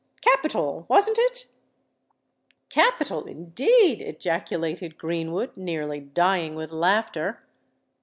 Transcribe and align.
Capital—wasn't 0.21 1.19
it?" 1.19 1.45
"Capital, 2.69 3.25
indeed!" 3.25 4.01
ejaculated 4.01 4.97
Greenwood, 4.97 5.51
nearly 5.55 5.99
dying 5.99 6.55
with 6.55 6.71
laughter. 6.71 7.43